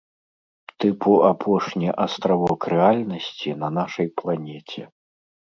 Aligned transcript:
Тыпу 0.83 1.11
апошні 1.31 1.89
астравок 2.05 2.61
рэальнасці 2.73 3.55
на 3.65 3.73
нашай 3.79 4.07
планеце. 4.23 4.81